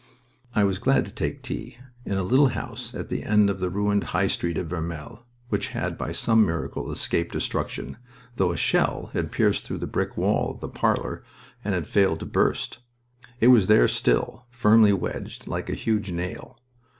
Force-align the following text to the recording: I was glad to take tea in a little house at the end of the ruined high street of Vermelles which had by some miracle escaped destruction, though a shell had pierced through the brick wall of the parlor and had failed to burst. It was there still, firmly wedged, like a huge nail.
I 0.55 0.63
was 0.63 0.79
glad 0.79 1.05
to 1.05 1.13
take 1.13 1.43
tea 1.43 1.77
in 2.05 2.13
a 2.17 2.23
little 2.23 2.47
house 2.47 2.95
at 2.95 3.09
the 3.09 3.21
end 3.21 3.51
of 3.51 3.59
the 3.59 3.69
ruined 3.69 4.05
high 4.15 4.25
street 4.25 4.57
of 4.57 4.65
Vermelles 4.65 5.19
which 5.49 5.67
had 5.77 5.95
by 5.95 6.11
some 6.11 6.43
miracle 6.43 6.91
escaped 6.91 7.31
destruction, 7.33 7.97
though 8.35 8.51
a 8.51 8.57
shell 8.57 9.11
had 9.13 9.31
pierced 9.31 9.63
through 9.63 9.77
the 9.77 9.85
brick 9.85 10.17
wall 10.17 10.55
of 10.55 10.59
the 10.59 10.69
parlor 10.69 11.23
and 11.63 11.75
had 11.75 11.85
failed 11.85 12.21
to 12.21 12.25
burst. 12.25 12.79
It 13.39 13.49
was 13.49 13.67
there 13.67 13.87
still, 13.87 14.47
firmly 14.49 14.91
wedged, 14.91 15.45
like 15.45 15.69
a 15.69 15.75
huge 15.75 16.11
nail. 16.11 16.57